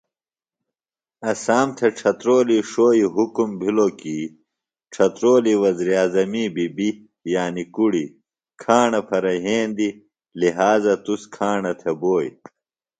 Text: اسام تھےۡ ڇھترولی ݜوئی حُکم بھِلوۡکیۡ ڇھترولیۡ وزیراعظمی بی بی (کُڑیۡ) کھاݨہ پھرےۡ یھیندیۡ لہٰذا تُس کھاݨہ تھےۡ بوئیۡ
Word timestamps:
اسام 1.31 1.67
تھےۡ 1.77 1.93
ڇھترولی 1.97 2.59
ݜوئی 2.71 3.03
حُکم 3.15 3.49
بھِلوۡکیۡ 3.61 4.25
ڇھترولیۡ 4.93 5.61
وزیراعظمی 5.63 6.45
بی 6.55 6.65
بی 6.75 6.89
(کُڑیۡ) 7.75 8.13
کھاݨہ 8.61 9.01
پھرےۡ 9.07 9.39
یھیندیۡ 9.45 9.97
لہٰذا 10.39 10.93
تُس 11.05 11.21
کھاݨہ 11.35 11.73
تھےۡ 11.79 11.97
بوئیۡ 12.01 12.31